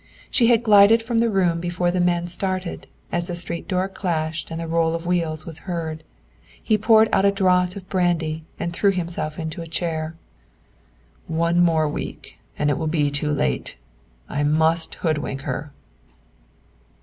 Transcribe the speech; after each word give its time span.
She 0.31 0.47
had 0.47 0.63
glided 0.63 1.03
from 1.03 1.19
the 1.19 1.29
room 1.29 1.59
before 1.59 1.91
the 1.91 1.99
man 1.99 2.25
started, 2.25 2.87
as 3.11 3.27
the 3.27 3.35
street 3.35 3.67
door 3.67 3.87
clashed 3.87 4.49
and 4.49 4.59
the 4.59 4.65
roll 4.65 4.95
of 4.95 5.05
wheels 5.05 5.45
was 5.45 5.59
heard. 5.69 6.03
He 6.63 6.75
poured 6.75 7.07
out 7.13 7.23
a 7.23 7.29
draught 7.31 7.75
of 7.75 7.87
brandy 7.87 8.43
and 8.59 8.73
threw 8.73 8.89
himself 8.91 9.37
into 9.37 9.61
a 9.61 9.67
chair. 9.67 10.15
"One 11.27 11.57
week 11.93 12.33
more 12.33 12.41
and 12.57 12.71
I 12.71 12.73
would 12.73 12.89
be 12.89 13.11
too 13.11 13.31
late. 13.31 13.77
I 14.27 14.41
must 14.41 14.95
hoodwink 14.95 15.41
her!" 15.41 15.71